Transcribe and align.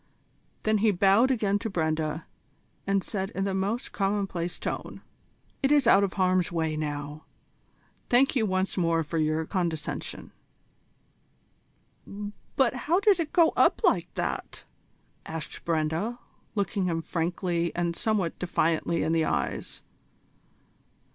Then 0.63 0.79
he 0.79 0.89
bowed 0.89 1.29
again 1.29 1.59
to 1.59 1.69
Brenda, 1.69 2.25
and 2.87 3.03
said 3.03 3.29
in 3.35 3.43
the 3.43 3.53
most 3.53 3.91
commonplace 3.91 4.57
tone: 4.57 5.03
"It 5.61 5.71
is 5.71 5.85
out 5.85 6.03
of 6.03 6.13
harm's 6.13 6.51
way 6.51 6.75
now. 6.75 7.25
Thank 8.09 8.35
you 8.35 8.47
once 8.47 8.77
more 8.79 9.03
for 9.03 9.19
your 9.19 9.45
condescension." 9.45 10.31
"But 12.55 12.73
how 12.73 12.99
did 12.99 13.19
it 13.19 13.31
go 13.31 13.53
up 13.55 13.81
like 13.83 14.11
that?" 14.15 14.65
asked 15.23 15.63
Brenda, 15.65 16.17
looking 16.55 16.85
him 16.85 17.03
frankly 17.03 17.71
and 17.75 17.95
somewhat 17.95 18.39
defiantly 18.39 19.03
in 19.03 19.11
the 19.11 19.25
eyes. 19.25 19.83